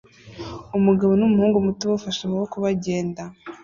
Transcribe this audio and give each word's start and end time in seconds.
Umugabo 0.77 1.11
n'umuhungu 1.15 1.57
muto 1.65 1.83
bafashe 1.91 2.21
amaboko 2.25 2.55
bagenda 2.65 3.21